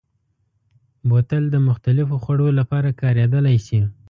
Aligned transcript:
بوتل 1.09 1.43
د 1.51 1.55
مختلفو 1.69 2.15
خوړو 2.23 2.47
لپاره 2.59 2.97
کارېدلی 3.01 3.57
شي. 3.67 3.81